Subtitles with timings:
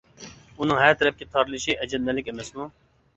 [0.61, 2.67] ئۇنىڭ ھەر تەرەپكە تارىلىشى ئەجەبلىنەرلىك ئەمەسمۇ؟!